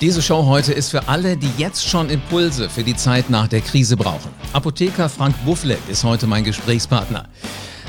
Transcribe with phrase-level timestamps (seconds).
[0.00, 3.60] Diese Show heute ist für alle, die jetzt schon Impulse für die Zeit nach der
[3.60, 4.30] Krise brauchen.
[4.54, 7.28] Apotheker Frank Buffle ist heute mein Gesprächspartner.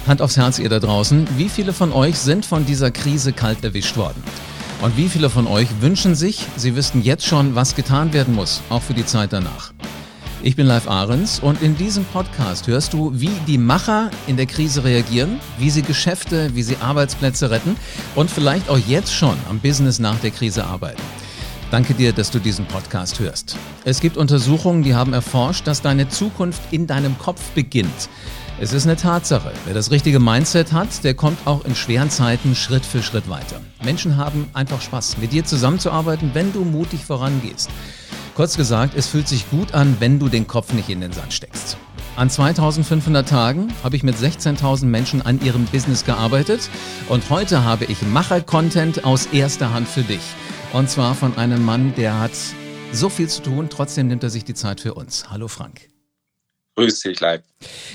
[0.05, 1.25] Hand aufs Herz, ihr da draußen.
[1.37, 4.21] Wie viele von euch sind von dieser Krise kalt erwischt worden?
[4.81, 8.61] Und wie viele von euch wünschen sich, sie wüssten jetzt schon, was getan werden muss,
[8.69, 9.71] auch für die Zeit danach?
[10.43, 14.47] Ich bin Live Ahrens und in diesem Podcast hörst du, wie die Macher in der
[14.47, 17.77] Krise reagieren, wie sie Geschäfte, wie sie Arbeitsplätze retten
[18.15, 21.01] und vielleicht auch jetzt schon am Business nach der Krise arbeiten.
[21.71, 23.55] Danke dir, dass du diesen Podcast hörst.
[23.85, 28.09] Es gibt Untersuchungen, die haben erforscht, dass deine Zukunft in deinem Kopf beginnt.
[28.59, 29.53] Es ist eine Tatsache.
[29.63, 33.61] Wer das richtige Mindset hat, der kommt auch in schweren Zeiten Schritt für Schritt weiter.
[33.81, 37.69] Menschen haben einfach Spaß, mit dir zusammenzuarbeiten, wenn du mutig vorangehst.
[38.35, 41.31] Kurz gesagt, es fühlt sich gut an, wenn du den Kopf nicht in den Sand
[41.31, 41.77] steckst.
[42.17, 46.69] An 2500 Tagen habe ich mit 16.000 Menschen an ihrem Business gearbeitet
[47.07, 50.21] und heute habe ich Macher-Content aus erster Hand für dich.
[50.73, 52.31] Und zwar von einem Mann, der hat
[52.93, 55.29] so viel zu tun, trotzdem nimmt er sich die Zeit für uns.
[55.29, 55.89] Hallo Frank.
[56.77, 57.43] Grüß dich, Leib.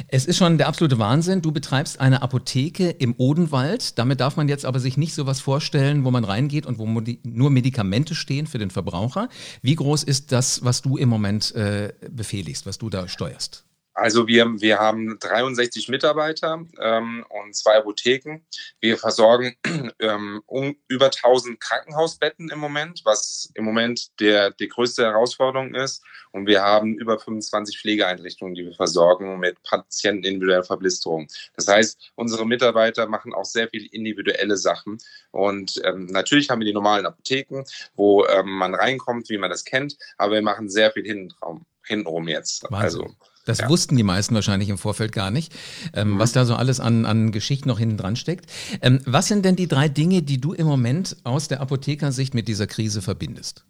[0.08, 1.40] Es ist schon der absolute Wahnsinn.
[1.40, 3.98] Du betreibst eine Apotheke im Odenwald.
[3.98, 6.86] Damit darf man jetzt aber sich nicht sowas vorstellen, wo man reingeht und wo
[7.22, 9.30] nur Medikamente stehen für den Verbraucher.
[9.62, 13.64] Wie groß ist das, was du im Moment äh, befehligst, was du da steuerst?
[13.96, 18.42] Also wir, wir haben 63 Mitarbeiter ähm, und zwei Apotheken.
[18.78, 19.56] Wir versorgen
[20.00, 26.04] ähm, um über 1000 Krankenhausbetten im Moment, was im Moment der, die größte Herausforderung ist.
[26.30, 31.26] Und wir haben über 25 Pflegeeinrichtungen, die wir versorgen mit Patienten individueller Verblisterung.
[31.56, 34.98] Das heißt, unsere Mitarbeiter machen auch sehr viel individuelle Sachen.
[35.30, 39.64] Und ähm, natürlich haben wir die normalen Apotheken, wo ähm, man reinkommt, wie man das
[39.64, 42.64] kennt, aber wir machen sehr viel hintenrum, hintenrum jetzt.
[42.70, 43.02] Wahnsinn.
[43.02, 43.68] Also das ja.
[43.70, 45.54] wussten die meisten wahrscheinlich im Vorfeld gar nicht,
[45.94, 46.18] ähm, mhm.
[46.18, 48.50] was da so alles an, an Geschichten noch hinten dran steckt.
[48.82, 52.48] Ähm, was sind denn die drei Dinge, die du im Moment aus der Apothekersicht mit
[52.48, 53.64] dieser Krise verbindest?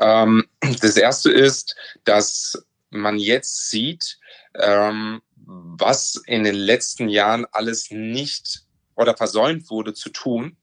[0.00, 0.44] Ähm,
[0.80, 4.18] das erste ist, dass man jetzt sieht,
[4.54, 8.62] ähm, was in den letzten Jahren alles nicht
[8.96, 10.56] oder versäumt wurde zu tun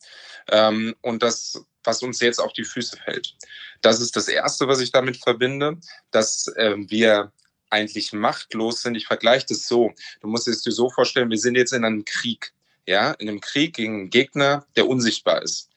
[0.51, 3.35] ähm, und das, was uns jetzt auf die Füße fällt.
[3.81, 5.77] Das ist das Erste, was ich damit verbinde,
[6.11, 7.31] dass äh, wir
[7.69, 8.95] eigentlich machtlos sind.
[8.95, 9.93] Ich vergleiche das so.
[10.21, 12.53] Du musst es dir so vorstellen, wir sind jetzt in einem Krieg.
[12.87, 15.69] Ja, in einem Krieg gegen einen Gegner, der unsichtbar ist.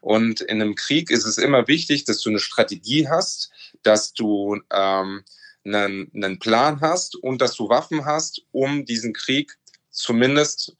[0.00, 3.50] Und in einem Krieg ist es immer wichtig, dass du eine Strategie hast,
[3.82, 5.24] dass du ähm,
[5.64, 9.56] einen, einen Plan hast und dass du Waffen hast, um diesen Krieg
[9.90, 10.76] zumindest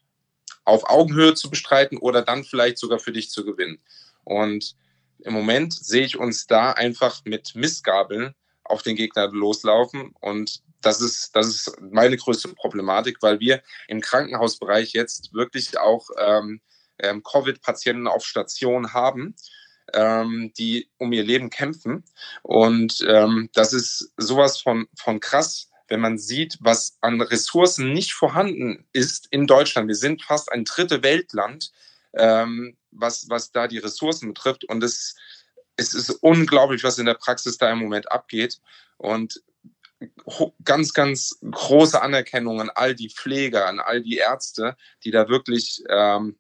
[0.65, 3.79] auf Augenhöhe zu bestreiten oder dann vielleicht sogar für dich zu gewinnen.
[4.25, 4.77] Und
[5.21, 8.35] im Moment sehe ich uns da einfach mit Missgabeln
[8.69, 10.15] auf den Gegner loslaufen.
[10.21, 16.09] Und das ist, das ist meine größte Problematik, weil wir im Krankenhausbereich jetzt wirklich auch
[16.19, 16.61] ähm,
[16.99, 19.35] ähm, Covid-Patienten auf Station haben,
[19.93, 22.05] ähm, die um ihr Leben kämpfen.
[22.43, 28.13] Und ähm, das ist sowas von, von krass, wenn man sieht, was an Ressourcen nicht
[28.13, 29.89] vorhanden ist in Deutschland.
[29.89, 31.71] Wir sind fast ein dritte Weltland,
[32.15, 34.65] ähm, was, was da die Ressourcen betrifft.
[34.65, 35.15] Und es
[35.77, 38.61] es ist unglaublich, was in der Praxis da im Moment abgeht.
[38.97, 39.43] Und
[40.65, 45.83] ganz, ganz große Anerkennung an all die Pfleger, an all die Ärzte, die da wirklich,
[45.89, 46.39] ähm,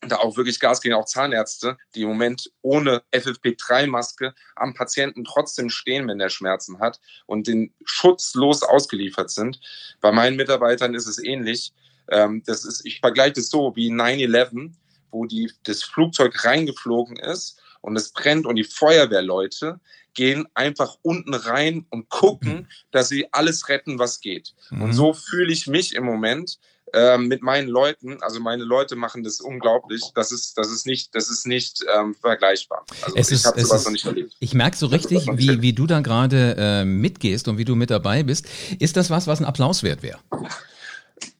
[0.00, 5.68] da auch wirklich Gas geben, auch Zahnärzte, die im Moment ohne FFP3-Maske am Patienten trotzdem
[5.68, 9.60] stehen, wenn der Schmerzen hat und den schutzlos ausgeliefert sind.
[10.00, 11.72] Bei meinen Mitarbeitern ist es ähnlich.
[12.08, 14.72] Ähm, das ist, ich vergleiche das so wie 9-11,
[15.10, 19.78] wo die, das Flugzeug reingeflogen ist und es brennt und die Feuerwehrleute
[20.12, 22.66] gehen einfach unten rein und gucken, mhm.
[22.90, 24.54] dass sie alles retten, was geht.
[24.70, 24.82] Mhm.
[24.82, 26.58] Und so fühle ich mich im Moment
[26.92, 28.20] äh, mit meinen Leuten.
[28.22, 30.02] Also meine Leute machen das unglaublich.
[30.16, 32.84] Das ist, das ist nicht, das ist nicht ähm, vergleichbar.
[33.02, 34.36] Also es ich habe sowas ist, noch nicht erlebt.
[34.40, 37.90] Ich merke so richtig, wie, wie du da gerade äh, mitgehst und wie du mit
[37.90, 38.46] dabei bist.
[38.80, 40.18] Ist das was, was ein Applaus wert wäre?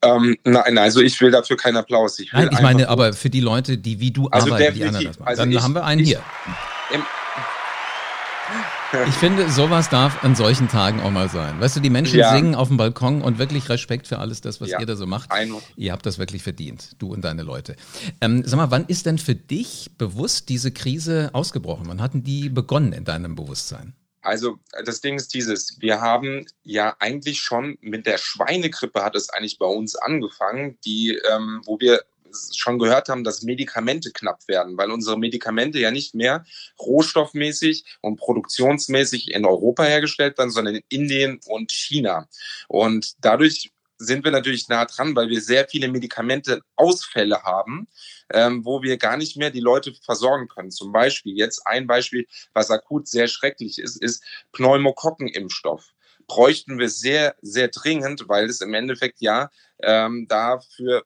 [0.03, 2.19] Ähm, nein, also ich will dafür keinen Applaus.
[2.19, 5.04] Ich nein, ich meine, aber für die Leute, die wie du also arbeiten, die anderen
[5.06, 5.28] das machen.
[5.28, 6.22] Also Dann ich, haben wir einen ich, hier.
[9.09, 11.60] Ich finde, sowas darf an solchen Tagen auch mal sein.
[11.60, 12.33] Weißt du, die Menschen ja.
[12.33, 14.80] singen auf dem Balkon und wirklich Respekt für alles das, was ja.
[14.80, 15.28] ihr da so macht.
[15.77, 17.74] Ihr habt das wirklich verdient, du und deine Leute.
[18.21, 21.86] Ähm, sag mal, wann ist denn für dich bewusst diese Krise ausgebrochen?
[21.89, 23.95] Wann hatten die begonnen in deinem Bewusstsein?
[24.26, 29.30] Also das Ding ist dieses, wir haben ja eigentlich schon mit der Schweinegrippe hat es
[29.30, 32.04] eigentlich bei uns angefangen, die, ähm, wo wir
[32.54, 36.44] schon gehört haben, dass Medikamente knapp werden, weil unsere Medikamente ja nicht mehr
[36.80, 42.28] rohstoffmäßig und produktionsmäßig in Europa hergestellt werden, sondern in Indien und China.
[42.68, 47.89] Und dadurch sind wir natürlich nah dran, weil wir sehr viele Medikamente Ausfälle haben,
[48.33, 50.71] ähm, wo wir gar nicht mehr die Leute versorgen können.
[50.71, 54.22] Zum Beispiel jetzt ein Beispiel, was akut sehr schrecklich ist, ist
[54.53, 55.93] Pneumokokkenimpfstoff.
[56.27, 59.51] Bräuchten wir sehr, sehr dringend, weil es im Endeffekt ja
[59.83, 61.04] ähm, dafür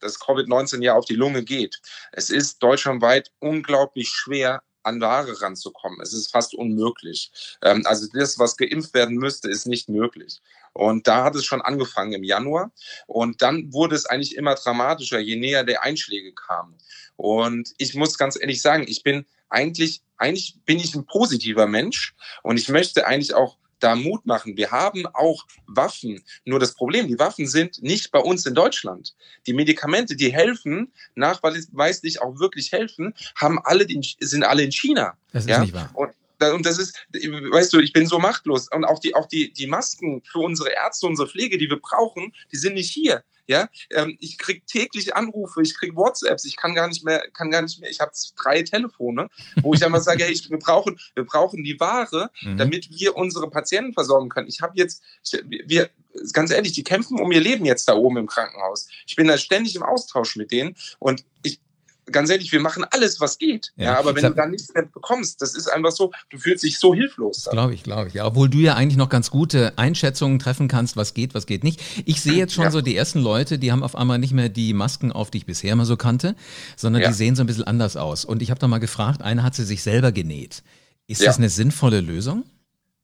[0.00, 1.80] das Covid-19 ja auf die Lunge geht.
[2.12, 6.00] Es ist deutschlandweit unglaublich schwer, an Ware ranzukommen.
[6.00, 7.30] Es ist fast unmöglich.
[7.62, 10.40] Ähm, also das, was geimpft werden müsste, ist nicht möglich.
[10.72, 12.72] Und da hat es schon angefangen im Januar.
[13.06, 16.76] Und dann wurde es eigentlich immer dramatischer, je näher der Einschläge kamen.
[17.16, 22.14] Und ich muss ganz ehrlich sagen, ich bin eigentlich, eigentlich bin ich ein positiver Mensch
[22.42, 24.56] und ich möchte eigentlich auch da Mut machen.
[24.56, 26.22] Wir haben auch Waffen.
[26.44, 29.14] Nur das Problem, die Waffen sind nicht bei uns in Deutschland.
[29.46, 33.86] Die Medikamente, die helfen, nachweislich auch wirklich helfen, haben alle,
[34.20, 35.16] sind alle in China.
[35.32, 35.60] Das ist ja?
[35.60, 35.90] nicht wahr.
[35.94, 36.10] Und
[36.40, 38.68] und das ist, weißt du, ich bin so machtlos.
[38.72, 42.32] Und auch die, auch die, die Masken für unsere Ärzte, unsere Pflege, die wir brauchen,
[42.52, 43.22] die sind nicht hier.
[43.46, 47.50] Ja, ähm, ich krieg täglich Anrufe, ich krieg WhatsApps, ich kann gar nicht mehr, kann
[47.50, 47.90] gar nicht mehr.
[47.90, 49.28] Ich habe drei Telefone,
[49.60, 52.58] wo ich einmal sage, hey, ich, wir brauchen, wir brauchen die Ware, mhm.
[52.58, 54.46] damit wir unsere Patienten versorgen können.
[54.46, 55.02] Ich habe jetzt,
[55.48, 55.90] wir,
[56.32, 58.86] ganz ehrlich, die kämpfen um ihr Leben jetzt da oben im Krankenhaus.
[59.04, 61.60] Ich bin da ständig im Austausch mit denen und ich
[62.10, 63.72] ganz ehrlich, wir machen alles, was geht.
[63.76, 66.64] Ja, ja aber wenn du dann nichts mehr bekommst, das ist einfach so, du fühlst
[66.64, 67.48] dich so hilflos.
[67.50, 68.14] Glaube ich, glaube ich.
[68.14, 71.64] Ja, obwohl du ja eigentlich noch ganz gute Einschätzungen treffen kannst, was geht, was geht
[71.64, 71.80] nicht.
[72.04, 72.70] Ich sehe jetzt schon ja.
[72.70, 75.46] so die ersten Leute, die haben auf einmal nicht mehr die Masken auf, die ich
[75.46, 76.34] bisher immer so kannte,
[76.76, 77.08] sondern ja.
[77.08, 78.24] die sehen so ein bisschen anders aus.
[78.24, 80.62] Und ich habe da mal gefragt, eine hat sie sich selber genäht.
[81.06, 82.44] Ist das eine sinnvolle Lösung?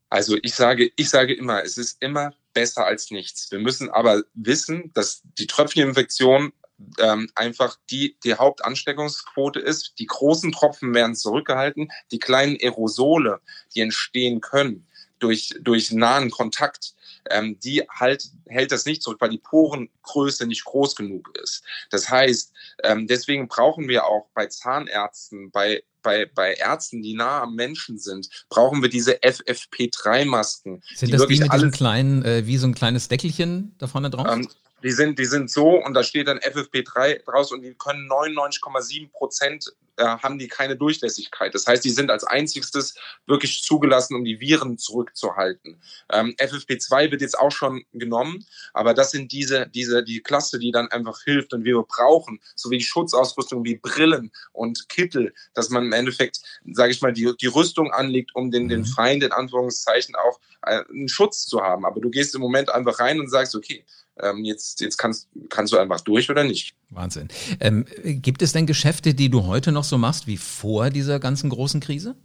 [0.09, 3.51] Also ich sage, ich sage immer, es ist immer besser als nichts.
[3.51, 6.53] Wir müssen aber wissen, dass die Tröpfcheninfektion
[6.99, 9.95] ähm, einfach die, die Hauptansteckungsquote ist.
[9.99, 11.91] Die großen Tropfen werden zurückgehalten.
[12.11, 13.41] Die kleinen Aerosole,
[13.75, 14.87] die entstehen können
[15.19, 16.95] durch, durch nahen Kontakt,
[17.31, 21.63] ähm, die halt, hält das nicht zurück, weil die Porengröße nicht groß genug ist.
[21.91, 22.53] Das heißt,
[22.85, 27.99] ähm, deswegen brauchen wir auch bei Zahnärzten, bei bei, bei Ärzten, die nah am Menschen
[27.99, 30.81] sind, brauchen wir diese FFP3-Masken.
[30.95, 34.09] Sind die das die mit diesem kleinen, äh, wie so ein kleines Deckelchen da vorne
[34.09, 34.29] drauf?
[34.31, 34.49] Ähm,
[34.87, 39.11] die sind, die sind so und da steht dann FFP3 draus und die können 99,7
[39.11, 41.53] Prozent äh, haben die keine Durchlässigkeit.
[41.55, 42.95] Das heißt, die sind als einzigstes
[43.27, 45.81] wirklich zugelassen, um die Viren zurückzuhalten.
[46.13, 50.71] Ähm, FFP2 wird jetzt auch schon genommen, aber das sind diese, diese, die Klasse, die
[50.71, 55.71] dann einfach hilft und wir brauchen, so wie die Schutzausrüstung wie Brillen und Kittel, dass
[55.71, 58.87] man im Endeffekt, sage ich mal, die, die Rüstung anlegt, um den, den mhm.
[58.87, 61.85] Feind in Anführungszeichen auch äh, einen Schutz zu haben.
[61.85, 63.85] Aber du gehst im Moment einfach rein und sagst, okay,
[64.21, 66.75] ähm, jetzt, jetzt kannst, kannst du einfach durch oder nicht.
[66.91, 67.29] Wahnsinn.
[67.61, 71.51] Ähm, gibt es denn Geschäfte, die du heute noch so machst wie vor dieser ganzen
[71.51, 72.17] großen Krise?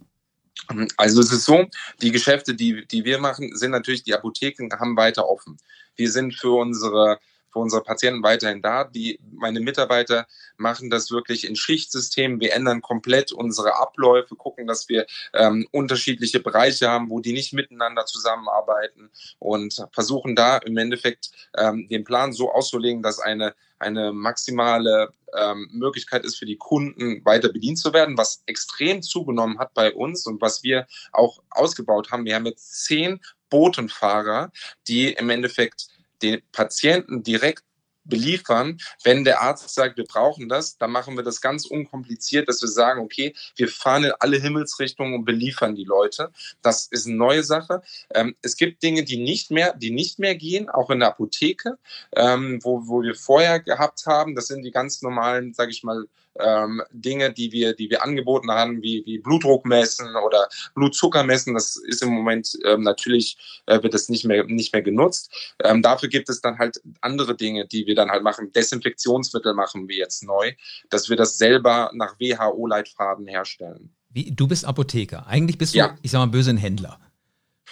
[0.96, 1.66] Also es ist so,
[2.02, 5.56] die Geschäfte, die, die wir machen, sind natürlich, die Apotheken haben weiter offen.
[5.96, 7.18] Wir sind für unsere
[7.52, 8.84] für unsere Patienten weiterhin da.
[8.84, 10.26] Die, meine Mitarbeiter
[10.56, 12.40] machen das wirklich in Schichtsystemen.
[12.40, 17.52] Wir ändern komplett unsere Abläufe, gucken, dass wir ähm, unterschiedliche Bereiche haben, wo die nicht
[17.52, 24.12] miteinander zusammenarbeiten und versuchen da im Endeffekt ähm, den Plan so auszulegen, dass eine eine
[24.12, 29.74] maximale ähm, Möglichkeit ist für die Kunden weiter bedient zu werden, was extrem zugenommen hat
[29.74, 32.24] bei uns und was wir auch ausgebaut haben.
[32.24, 33.20] Wir haben jetzt zehn
[33.50, 34.50] Botenfahrer,
[34.88, 35.88] die im Endeffekt
[36.22, 37.64] den Patienten direkt
[38.04, 38.78] beliefern.
[39.04, 42.68] Wenn der Arzt sagt, wir brauchen das, dann machen wir das ganz unkompliziert, dass wir
[42.68, 46.30] sagen, okay, wir fahren in alle Himmelsrichtungen und beliefern die Leute.
[46.62, 47.82] Das ist eine neue Sache.
[48.14, 51.78] Ähm, es gibt Dinge, die nicht mehr, die nicht mehr gehen, auch in der Apotheke,
[52.16, 54.34] ähm, wo, wo wir vorher gehabt haben.
[54.34, 56.06] Das sind die ganz normalen, sage ich mal,
[56.38, 61.54] ähm, Dinge, die wir, die wir angeboten haben, wie, wie Blutdruck messen oder Blutzucker messen.
[61.54, 65.32] Das ist im Moment ähm, natürlich äh, wird das nicht mehr nicht mehr genutzt.
[65.62, 68.52] Ähm, dafür gibt es dann halt andere Dinge, die wir dann halt machen.
[68.52, 70.52] Desinfektionsmittel machen wir jetzt neu,
[70.90, 73.94] dass wir das selber nach WHO-Leitfaden herstellen.
[74.10, 75.26] Wie, du bist Apotheker.
[75.26, 75.96] Eigentlich bist du, ja.
[76.02, 76.98] ich sag mal, böse ein Händler.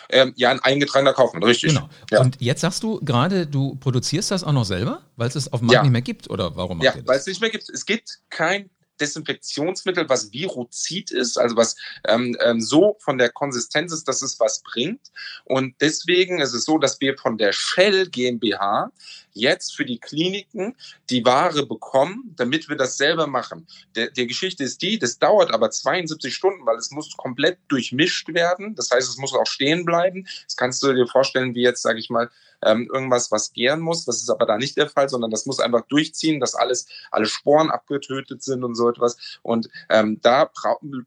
[0.08, 1.74] Ähm, ja, ein eingetragener Kaufmann, richtig.
[1.74, 1.88] Genau.
[2.10, 2.20] Ja.
[2.20, 5.60] Und jetzt sagst du gerade, du produzierst das auch noch selber, weil es es auf
[5.60, 5.82] dem Markt ja.
[5.82, 6.30] nicht mehr gibt?
[6.30, 7.68] Oder warum macht Ja, weil es nicht mehr gibt.
[7.68, 11.76] Es gibt kein Desinfektionsmittel, was Viruzid ist, also was
[12.06, 15.00] ähm, ähm, so von der Konsistenz ist, dass es was bringt.
[15.44, 18.92] Und deswegen ist es so, dass wir von der Shell GmbH
[19.32, 20.76] jetzt für die Kliniken
[21.08, 23.66] die Ware bekommen, damit wir das selber machen.
[23.94, 28.32] Der, der Geschichte ist die, das dauert aber 72 Stunden, weil es muss komplett durchmischt
[28.34, 28.74] werden.
[28.74, 30.26] Das heißt, es muss auch stehen bleiben.
[30.44, 32.30] Das kannst du dir vorstellen, wie jetzt, sage ich mal,
[32.62, 34.04] ähm, irgendwas, was gären muss.
[34.04, 37.26] Das ist aber da nicht der Fall, sondern das muss einfach durchziehen, dass alles, alle
[37.26, 39.16] Sporen abgetötet sind und so etwas.
[39.42, 40.50] Und ähm, da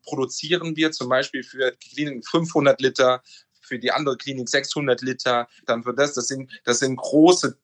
[0.03, 3.21] produzieren wir zum Beispiel für Kliniken 500 Liter,
[3.61, 7.57] für die andere Klinik 600 Liter, dann für das, das sind, das sind große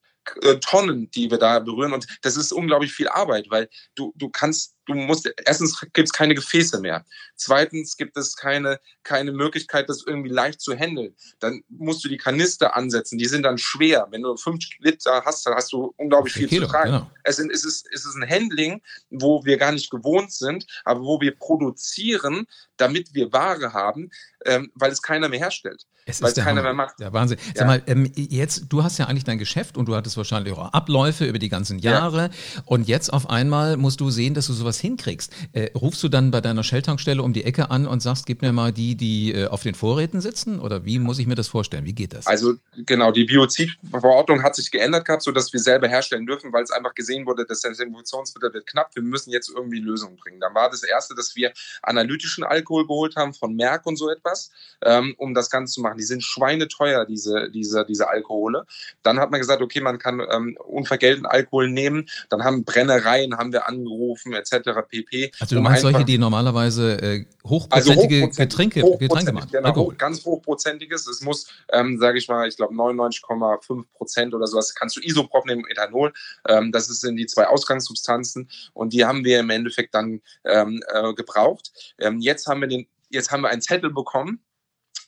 [0.62, 1.94] Tonnen, die wir da berühren.
[1.94, 6.14] Und das ist unglaublich viel Arbeit, weil du, du kannst, du musst, erstens gibt es
[6.14, 7.06] keine Gefäße mehr.
[7.36, 11.16] Zweitens gibt es keine, keine Möglichkeit, das irgendwie leicht zu handeln.
[11.40, 14.08] Dann musst du die Kanister ansetzen, die sind dann schwer.
[14.10, 16.92] Wenn du fünf Liter hast, dann hast du unglaublich viel Kilo, zu tragen.
[16.92, 17.12] Genau.
[17.24, 21.02] Es, sind, es, ist, es ist ein Handling, wo wir gar nicht gewohnt sind, aber
[21.02, 24.10] wo wir produzieren, damit wir Ware haben,
[24.46, 25.86] ähm, weil es keiner mehr herstellt.
[26.06, 26.62] Es weil es keiner Hammer.
[26.64, 27.00] mehr macht.
[27.00, 27.38] Ja, Wahnsinn.
[27.48, 27.54] Ja.
[27.56, 30.74] Sag mal, ähm, jetzt, du hast ja eigentlich dein Geschäft und du hattest wahrscheinlich auch
[30.74, 32.30] Abläufe über die ganzen Jahre.
[32.56, 32.62] Ja.
[32.66, 35.34] Und jetzt auf einmal musst du sehen, dass du sowas hinkriegst.
[35.54, 38.52] Äh, rufst du dann bei deiner Shell-Tankstelle um die Ecke an und sagst, gib mir
[38.52, 40.60] mal die, die äh, auf den Vorräten sitzen?
[40.60, 41.86] Oder wie muss ich mir das vorstellen?
[41.86, 42.28] Wie geht das?
[42.28, 46.72] Also genau, die Biozidverordnung hat sich geändert gehabt, sodass wir selber herstellen dürfen, weil es
[46.72, 48.96] einfach gesehen wurde, dass der Desinfektionsmittel wird knapp.
[48.96, 50.40] Wir müssen jetzt irgendwie Lösungen bringen.
[50.40, 54.52] Dann war das Erste, dass wir analytischen Alkohol geholt haben von Merck und so etwas,
[54.84, 55.98] ähm, um das Ganze zu machen.
[55.98, 58.66] Die sind schweineteuer, diese, diese, diese Alkohole.
[59.04, 62.10] Dann hat man gesagt, okay, man kann ähm, unvergeltend Alkohol nehmen.
[62.30, 64.59] Dann haben Brennereien haben wir angerufen, etc.
[64.64, 65.32] pp.
[65.40, 69.50] Also du um meinst solche, die normalerweise äh, hochprozentige also Getränke, Getränke machen?
[69.52, 69.96] Genau, Alkohol.
[69.96, 71.08] ganz hochprozentiges.
[71.08, 74.74] Es muss, ähm, sage ich mal, ich glaube 99,5 Prozent oder sowas.
[74.76, 76.14] Kannst du Isopropyl nehmen, Ethanol.
[76.48, 81.14] Ähm, das sind die zwei Ausgangssubstanzen und die haben wir im Endeffekt dann ähm, äh,
[81.14, 81.72] gebraucht.
[82.00, 84.42] Ähm, jetzt haben wir den, jetzt haben wir einen Zettel bekommen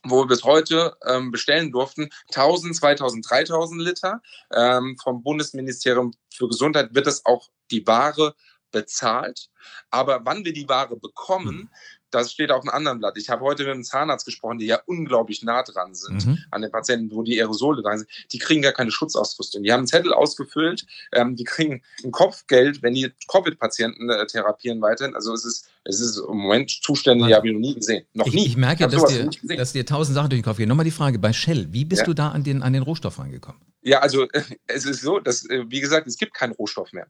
[0.03, 4.22] wo wir bis heute ähm, bestellen durften, 1000, 2000, 3000 Liter.
[4.53, 8.36] Ähm, vom Bundesministerium für Gesundheit wird es auch die Ware
[8.72, 9.50] bezahlt.
[9.90, 11.70] Aber wann wir die Ware bekommen, mhm.
[12.10, 13.18] das steht auf einem anderen Blatt.
[13.18, 16.38] Ich habe heute mit einem Zahnarzt gesprochen, die ja unglaublich nah dran sind mhm.
[16.51, 18.10] an den Patienten, wo die Aerosole dran sind.
[18.32, 19.63] Die kriegen gar keine Schutzausrüstung.
[19.63, 24.82] Die haben einen Zettel ausgefüllt, ähm, die kriegen ein Kopfgeld, wenn die Covid-Patienten äh, therapieren
[24.82, 25.16] weiterhin.
[25.16, 28.06] Also es ist es ist im Moment Zustände, die habe ich noch nie gesehen.
[28.13, 28.46] Noch ich, nie.
[28.46, 30.70] Ich merke, ich dass, dir, dass dir tausend Sachen durch den Kopf gehen.
[30.70, 32.06] Nochmal die Frage, bei Shell, wie bist ja.
[32.06, 33.60] du da an den, an den Rohstoff angekommen?
[33.82, 34.28] Ja, also
[34.68, 37.08] es ist so, dass, äh, wie gesagt, es gibt keinen Rohstoff mehr.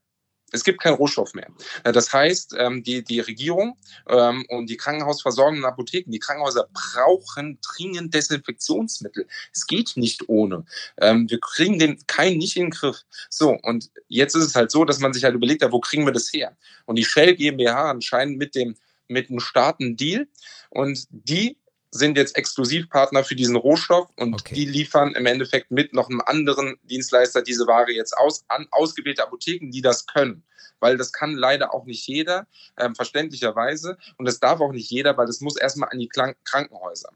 [0.51, 1.47] Es gibt keinen Rohstoff mehr.
[1.83, 3.77] Äh, das heißt, ähm, die, die Regierung
[4.07, 9.27] ähm, und die krankenhausversorgenden Apotheken, die Krankenhäuser brauchen dringend Desinfektionsmittel.
[9.53, 10.65] Es geht nicht ohne.
[10.99, 13.03] Ähm, wir kriegen den keinen nicht in den Griff.
[13.29, 16.05] So, und jetzt ist es halt so, dass man sich halt überlegt hat, wo kriegen
[16.05, 16.55] wir das her?
[16.85, 18.75] Und die Shell GmbH anscheinend mit dem
[19.07, 20.27] mit einem Staaten Deal
[20.69, 21.57] und die
[21.91, 24.55] sind jetzt Exklusivpartner für diesen Rohstoff und okay.
[24.55, 29.23] die liefern im Endeffekt mit noch einem anderen Dienstleister diese Ware jetzt aus an ausgewählte
[29.23, 30.43] Apotheken, die das können.
[30.79, 33.97] Weil das kann leider auch nicht jeder, ähm, verständlicherweise.
[34.17, 37.11] Und das darf auch nicht jeder, weil das muss erstmal an die Krankenhäuser.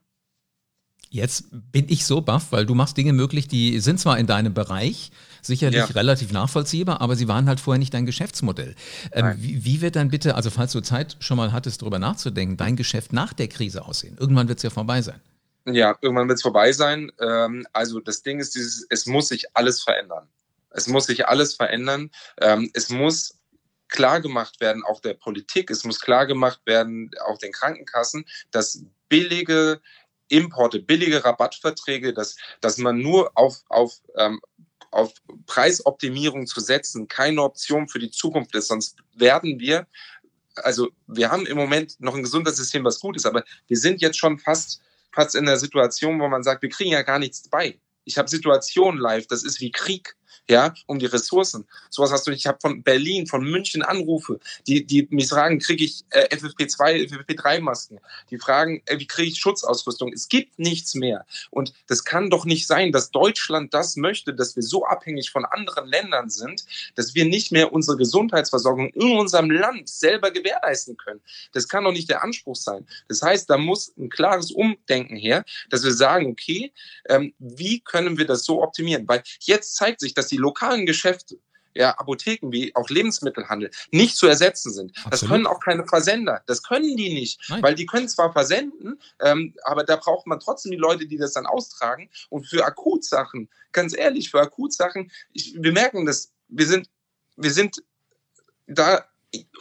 [1.09, 4.53] Jetzt bin ich so baff, weil du machst Dinge möglich, die sind zwar in deinem
[4.53, 5.11] Bereich,
[5.47, 5.85] sicherlich ja.
[5.85, 8.75] relativ nachvollziehbar, aber sie waren halt vorher nicht dein Geschäftsmodell.
[9.11, 12.57] Ähm, wie, wie, wird dann bitte, also falls du Zeit schon mal hattest, darüber nachzudenken,
[12.57, 14.17] dein Geschäft nach der Krise aussehen?
[14.19, 15.19] Irgendwann wird es ja vorbei sein.
[15.65, 17.11] Ja, irgendwann wird es vorbei sein.
[17.19, 20.27] Ähm, also das Ding ist dieses, es muss sich alles verändern.
[20.69, 22.11] Es muss sich alles verändern.
[22.39, 23.39] Ähm, es muss
[23.87, 28.83] klar gemacht werden, auch der Politik, es muss klar gemacht werden, auch den Krankenkassen, dass
[29.09, 29.79] billige
[30.27, 34.41] Importe, billige Rabattverträge, dass, dass man nur auf, auf, ähm,
[34.95, 35.13] auf
[35.45, 38.69] Preisoptimierung zu setzen keine Option für die Zukunft ist.
[38.69, 39.87] Sonst werden wir,
[40.55, 44.17] also wir haben im Moment noch ein Gesundheitssystem, was gut ist, aber wir sind jetzt
[44.17, 47.77] schon fast, fast in der Situation, wo man sagt, wir kriegen ja gar nichts bei.
[48.05, 50.15] Ich habe Situationen live, das ist wie Krieg
[50.49, 51.65] ja, um die Ressourcen.
[51.89, 52.31] Sowas hast du.
[52.31, 57.09] Ich habe von Berlin, von München Anrufe, die, die mich fragen, kriege ich äh, FFP2,
[57.09, 57.99] FFP3-Masken?
[58.29, 60.11] Die fragen, äh, wie kriege ich Schutzausrüstung?
[60.13, 61.25] Es gibt nichts mehr.
[61.51, 65.45] Und das kann doch nicht sein, dass Deutschland das möchte, dass wir so abhängig von
[65.45, 66.65] anderen Ländern sind,
[66.95, 71.21] dass wir nicht mehr unsere Gesundheitsversorgung in unserem Land selber gewährleisten können.
[71.53, 72.85] Das kann doch nicht der Anspruch sein.
[73.07, 76.71] Das heißt, da muss ein klares Umdenken her, dass wir sagen, okay,
[77.09, 79.07] ähm, wie können wir das so optimieren?
[79.07, 81.39] Weil jetzt zeigt sich, dass die die lokalen Geschäfte,
[81.73, 84.91] ja, Apotheken wie auch Lebensmittelhandel nicht zu ersetzen sind.
[84.97, 85.13] Absolut.
[85.13, 86.41] Das können auch keine Versender.
[86.45, 87.63] Das können die nicht, Nein.
[87.63, 91.33] weil die können zwar versenden, ähm, aber da braucht man trotzdem die Leute, die das
[91.33, 92.09] dann austragen.
[92.29, 96.89] Und für Akutsachen, ganz ehrlich, für Akutsachen, ich, wir merken das, wir sind,
[97.35, 97.83] wir sind
[98.67, 99.05] da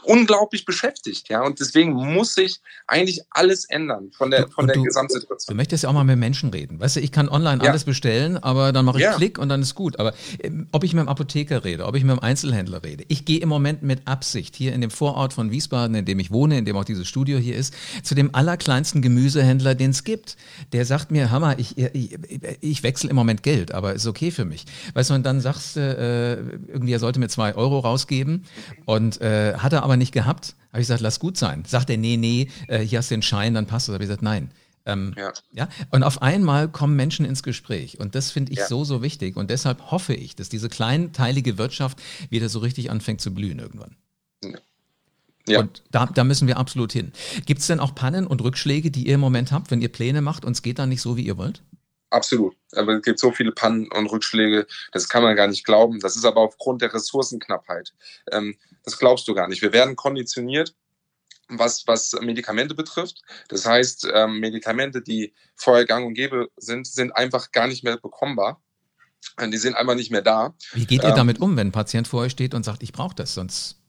[0.03, 1.43] unglaublich beschäftigt, ja.
[1.43, 5.55] Und deswegen muss sich eigentlich alles ändern von der, von der du, Gesamtsituation.
[5.55, 6.81] Du möchtest ja auch mal mit Menschen reden.
[6.81, 7.71] Weißt du, ich kann online ja.
[7.71, 9.15] alles bestellen, aber dann mache ich ja.
[9.15, 9.99] Klick und dann ist gut.
[9.99, 13.25] Aber äh, ob ich mit dem Apotheker rede, ob ich mit dem Einzelhändler rede, ich
[13.25, 16.59] gehe im Moment mit Absicht hier in dem Vorort von Wiesbaden, in dem ich wohne,
[16.59, 20.37] in dem auch dieses Studio hier ist, zu dem allerkleinsten Gemüsehändler, den es gibt.
[20.73, 22.19] Der sagt mir, Hammer, ich, ich,
[22.61, 24.65] ich wechsle im Moment Geld, aber ist okay für mich.
[24.95, 26.35] Weißt du, und dann sagst du, äh,
[26.69, 28.45] irgendwie, er sollte mir zwei Euro rausgeben
[28.85, 30.57] und äh, hat er aber nicht gehabt.
[30.73, 31.65] Habe ich gesagt, lass gut sein.
[31.67, 33.93] Sagt er, nee, nee, äh, hier hast du den Schein, dann passt das.
[33.93, 34.51] Habe ich gesagt, nein.
[34.87, 35.33] Ähm, ja.
[35.53, 35.69] ja.
[35.91, 38.01] Und auf einmal kommen Menschen ins Gespräch.
[38.01, 38.67] Und das finde ich ja.
[38.67, 39.37] so, so wichtig.
[39.37, 43.97] Und deshalb hoffe ich, dass diese kleinteilige Wirtschaft wieder so richtig anfängt zu blühen irgendwann.
[45.47, 45.61] Ja.
[45.61, 47.13] Und da, da müssen wir absolut hin.
[47.45, 50.23] Gibt es denn auch Pannen und Rückschläge, die ihr im Moment habt, wenn ihr Pläne
[50.23, 51.63] macht und es geht dann nicht so, wie ihr wollt?
[52.11, 52.57] Absolut.
[52.73, 56.01] Aber es gibt so viele Pannen und Rückschläge, das kann man gar nicht glauben.
[56.01, 57.93] Das ist aber aufgrund der Ressourcenknappheit.
[58.31, 59.63] Ähm, das glaubst du gar nicht.
[59.63, 60.75] Wir werden konditioniert,
[61.49, 63.23] was, was Medikamente betrifft.
[63.49, 67.99] Das heißt, ähm, Medikamente, die vorher gang und gäbe sind, sind einfach gar nicht mehr
[67.99, 68.61] bekommbar.
[69.41, 70.55] Die sind einfach nicht mehr da.
[70.73, 72.93] Wie geht ihr ähm, damit um, wenn ein Patient vor euch steht und sagt, ich
[72.93, 73.81] brauche das, sonst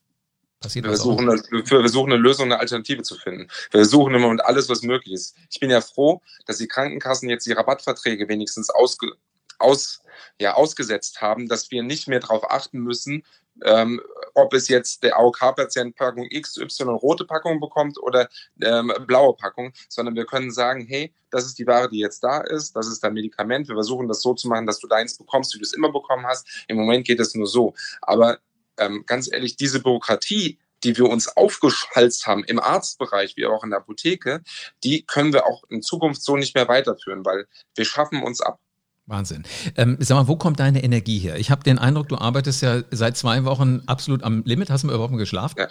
[0.66, 3.50] Passiert wir versuchen, eine, wir versuchen eine Lösung, eine Alternative zu finden.
[3.72, 5.36] Wir versuchen im Moment alles, was möglich ist.
[5.52, 9.12] Ich bin ja froh, dass die Krankenkassen jetzt die Rabattverträge wenigstens ausge,
[9.60, 10.02] aus,
[10.40, 13.24] ja, ausgesetzt haben, dass wir nicht mehr darauf achten müssen,
[13.64, 14.02] ähm,
[14.34, 18.28] ob es jetzt der AOK-Patient Packung XY rote Packung bekommt oder
[18.62, 22.42] ähm, blaue Packung, sondern wir können sagen, hey, das ist die Ware, die jetzt da
[22.42, 23.68] ist, das ist dein Medikament.
[23.68, 26.26] Wir versuchen das so zu machen, dass du deins bekommst, wie du es immer bekommen
[26.26, 26.66] hast.
[26.68, 27.74] Im Moment geht es nur so.
[28.02, 28.40] Aber
[28.78, 33.72] ähm, ganz ehrlich, diese Bürokratie, die wir uns aufgeschalzt haben im Arztbereich wie auch in
[33.72, 34.42] der Apotheke,
[34.84, 38.60] die können wir auch in Zukunft so nicht mehr weiterführen, weil wir schaffen uns ab.
[39.08, 39.44] Wahnsinn.
[39.78, 41.38] Ähm, sag mal, wo kommt deine Energie her?
[41.38, 44.70] Ich habe den Eindruck, du arbeitest ja seit zwei Wochen absolut am Limit.
[44.70, 45.56] Hast du überhaupt geschlafen?
[45.60, 45.68] Ja.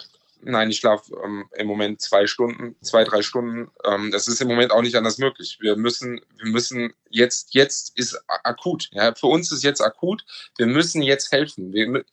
[0.47, 3.71] Nein, ich schlafe ähm, im Moment zwei Stunden, zwei, drei Stunden.
[3.83, 5.57] Ähm, das ist im Moment auch nicht anders möglich.
[5.59, 8.89] Wir müssen, wir müssen jetzt, jetzt ist akut.
[8.91, 10.23] Ja, für uns ist jetzt akut.
[10.57, 11.73] Wir müssen jetzt helfen.
[11.73, 12.05] Wir,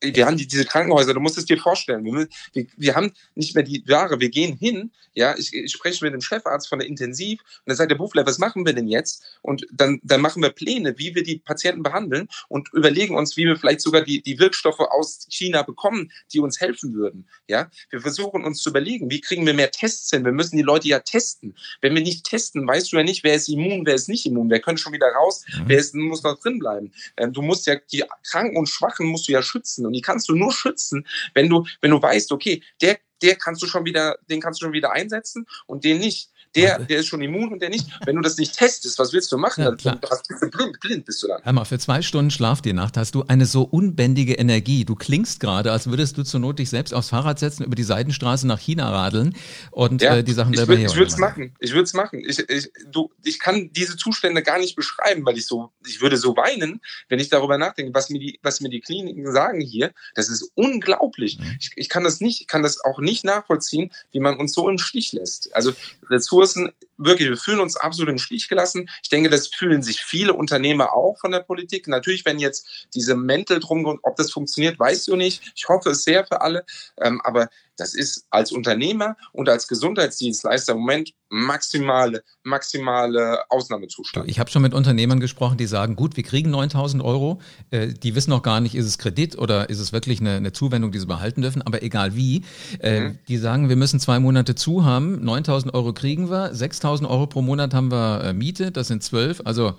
[0.00, 3.54] wir haben die, diese Krankenhäuser, du musst es dir vorstellen, wir, wir, wir haben nicht
[3.54, 6.88] mehr die Ware, wir gehen hin, ja, ich, ich spreche mit dem Chefarzt von der
[6.88, 9.22] Intensiv und dann sagt der Buffler, was machen wir denn jetzt?
[9.42, 13.46] Und dann, dann machen wir Pläne, wie wir die Patienten behandeln und überlegen uns, wie
[13.46, 17.68] wir vielleicht sogar die, die Wirkstoffe aus China bekommen, die uns helfen würden, ja.
[17.90, 20.24] Wir versuchen uns zu überlegen, wie kriegen wir mehr Tests hin?
[20.24, 21.56] Wir müssen die Leute ja testen.
[21.80, 24.50] Wenn wir nicht testen, weißt du ja nicht, wer ist immun, wer ist nicht immun,
[24.50, 25.64] wer könnte schon wieder raus, mhm.
[25.66, 26.92] wer ist, muss noch drin bleiben.
[27.16, 30.28] Ähm, du musst ja, die Kranken und Schwachen musst du ja schützen und die kannst
[30.28, 34.16] du nur schützen, wenn du, wenn du weißt, okay, der, der kannst du schon wieder,
[34.30, 37.62] den kannst du schon wieder einsetzen und den nicht der, der ist schon immun und
[37.62, 37.86] der nicht.
[38.04, 39.62] Wenn du das nicht testest, was willst du machen?
[39.62, 41.42] Ja, dann bist du blind, blind bist du dann.
[41.42, 44.84] Hör mal, für zwei Stunden Schlaf die Nacht hast du eine so unbändige Energie.
[44.84, 47.82] Du klingst gerade, als würdest du zur Not dich selbst aufs Fahrrad setzen, über die
[47.82, 49.34] Seitenstraße nach China radeln
[49.70, 51.54] und ja, äh, die Sachen selber Ich, ich würde es machen.
[51.60, 52.22] Ich würde es machen.
[52.26, 56.16] Ich, ich, du, ich kann diese Zustände gar nicht beschreiben, weil ich so, ich würde
[56.16, 59.92] so weinen, wenn ich darüber nachdenke, was mir die, was mir die Kliniken sagen hier.
[60.14, 61.38] Das ist unglaublich.
[61.38, 61.56] Mhm.
[61.60, 64.78] Ich, ich kann das nicht, kann das auch nicht nachvollziehen, wie man uns so im
[64.78, 65.54] Stich lässt.
[65.54, 65.72] Also
[66.08, 68.88] Ressourcen Ressourcen, wirklich, wir fühlen uns absolut im Stich gelassen.
[69.02, 71.88] Ich denke, das fühlen sich viele Unternehmer auch von der Politik.
[71.88, 75.52] Natürlich, wenn jetzt diese Mäntel drum, ob das funktioniert, weißt du nicht.
[75.54, 76.64] Ich hoffe es sehr für alle.
[77.00, 84.28] Ähm, aber das ist als Unternehmer und als Gesundheitsdienstleister im Moment maximale, maximale Ausnahmezustand.
[84.28, 87.40] Ich habe schon mit Unternehmern gesprochen, die sagen, gut, wir kriegen 9000 Euro.
[87.70, 90.52] Äh, die wissen noch gar nicht, ist es Kredit oder ist es wirklich eine, eine
[90.52, 91.62] Zuwendung, die sie behalten dürfen.
[91.62, 92.42] Aber egal wie,
[92.80, 93.18] äh, mhm.
[93.28, 95.24] die sagen, wir müssen zwei Monate zu haben.
[95.24, 96.52] 9000 Euro kriegen wir.
[96.52, 98.70] 6000 Euro pro Monat haben wir äh, Miete.
[98.70, 99.40] Das sind zwölf.
[99.44, 99.74] Also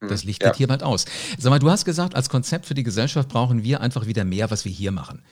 [0.00, 0.08] mhm.
[0.08, 0.56] das Licht geht ja.
[0.56, 1.04] hier bald aus.
[1.38, 4.50] Sag mal, du hast gesagt, als Konzept für die Gesellschaft brauchen wir einfach wieder mehr,
[4.50, 5.22] was wir hier machen.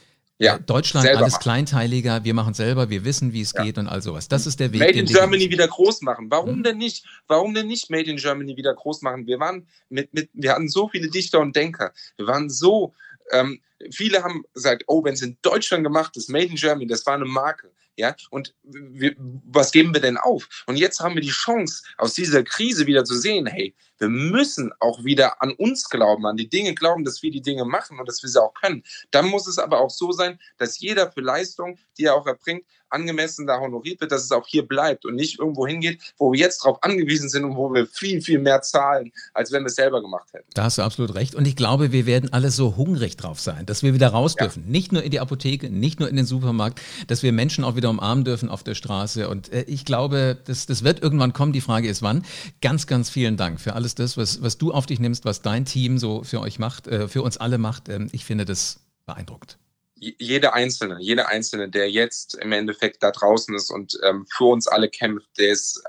[0.40, 1.42] Ja, Deutschland alles machen.
[1.42, 3.64] kleinteiliger, wir machen selber, wir wissen, wie es ja.
[3.64, 4.28] geht und all sowas.
[4.28, 4.80] Das ist der Weg.
[4.80, 6.30] Made in Germany wieder groß machen.
[6.30, 6.62] Warum hm.
[6.62, 7.04] denn nicht?
[7.26, 9.26] Warum denn nicht Made in Germany wieder groß machen?
[9.26, 11.92] Wir waren mit, mit, wir hatten so viele Dichter und Denker.
[12.16, 12.94] Wir waren so,
[13.32, 13.60] ähm,
[13.90, 17.14] viele haben gesagt, oh, wenn es in Deutschland gemacht ist, Made in Germany, das war
[17.14, 17.72] eine Marke.
[17.98, 20.48] Ja, und wir, was geben wir denn auf?
[20.66, 24.72] Und jetzt haben wir die Chance, aus dieser Krise wieder zu sehen, hey, wir müssen
[24.78, 28.08] auch wieder an uns glauben, an die Dinge glauben, dass wir die Dinge machen und
[28.08, 28.84] dass wir sie auch können.
[29.10, 32.64] Dann muss es aber auch so sein, dass jeder für Leistung, die er auch erbringt,
[32.90, 36.38] angemessen da honoriert wird, dass es auch hier bleibt und nicht irgendwo hingeht, wo wir
[36.38, 39.74] jetzt darauf angewiesen sind und wo wir viel, viel mehr zahlen, als wenn wir es
[39.74, 40.48] selber gemacht hätten.
[40.54, 41.34] Da hast du absolut recht.
[41.34, 44.64] Und ich glaube, wir werden alle so hungrig drauf sein, dass wir wieder raus dürfen.
[44.64, 44.70] Ja.
[44.70, 47.90] Nicht nur in die Apotheke, nicht nur in den Supermarkt, dass wir Menschen auch wieder
[47.90, 49.28] umarmen dürfen auf der Straße.
[49.28, 51.52] Und äh, ich glaube, das, das wird irgendwann kommen.
[51.52, 52.24] Die Frage ist, wann.
[52.60, 55.64] Ganz, ganz vielen Dank für alles das, was, was du auf dich nimmst, was dein
[55.64, 57.88] Team so für euch macht, äh, für uns alle macht.
[57.88, 59.58] Ähm, ich finde das beeindruckend
[60.00, 64.66] jeder Einzelne, jeder Einzelne, der jetzt im Endeffekt da draußen ist und ähm, für uns
[64.68, 65.82] alle kämpft, der ist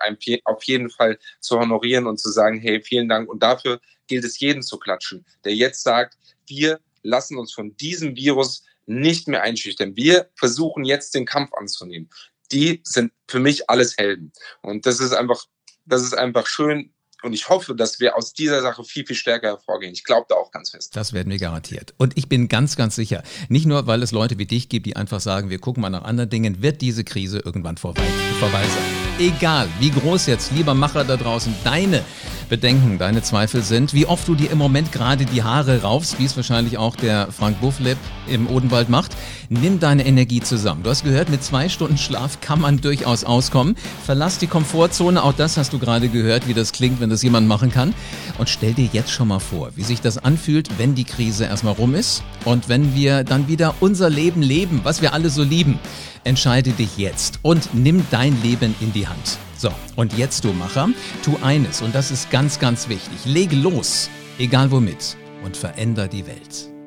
[0.45, 3.30] auf jeden Fall zu honorieren und zu sagen, hey, vielen Dank.
[3.30, 6.17] Und dafür gilt es jeden zu klatschen, der jetzt sagt,
[6.48, 9.95] wir lassen uns von diesem Virus nicht mehr einschüchtern.
[9.95, 12.10] Wir versuchen jetzt den Kampf anzunehmen.
[12.52, 14.34] Die sind für mich alles Helden.
[14.62, 15.45] Und das ist einfach,
[15.86, 19.47] das ist einfach schön, und ich hoffe, dass wir aus dieser Sache viel, viel stärker
[19.47, 19.93] hervorgehen.
[19.93, 20.95] Ich glaube da auch ganz fest.
[20.95, 21.93] Das werden wir garantiert.
[21.97, 24.95] Und ich bin ganz, ganz sicher, nicht nur, weil es Leute wie dich gibt, die
[24.95, 28.03] einfach sagen, wir gucken mal nach anderen Dingen, wird diese Krise irgendwann vorbei,
[28.39, 29.27] vorbei sein.
[29.27, 32.05] Egal, wie groß jetzt, lieber Macher da draußen, deine
[32.49, 36.25] Bedenken, deine Zweifel sind, wie oft du dir im Moment gerade die Haare raufst, wie
[36.25, 39.15] es wahrscheinlich auch der Frank Buffleb im Odenwald macht.
[39.49, 40.84] Nimm deine Energie zusammen.
[40.84, 43.75] Du hast gehört, mit zwei Stunden Schlaf kann man durchaus auskommen.
[44.05, 47.48] Verlass die Komfortzone, auch das hast du gerade gehört, wie das klingt, wenn das jemand
[47.48, 47.93] machen kann.
[48.38, 51.74] Und stell dir jetzt schon mal vor, wie sich das anfühlt, wenn die Krise erstmal
[51.74, 55.80] rum ist und wenn wir dann wieder unser Leben leben, was wir alle so lieben.
[56.24, 59.38] Entscheide dich jetzt und nimm dein Leben in die Hand.
[59.58, 60.89] So, und jetzt du Macher,
[61.24, 63.26] tu eines und das ist ganz, ganz wichtig.
[63.26, 66.79] Lege los, egal womit, und veränder die Welt.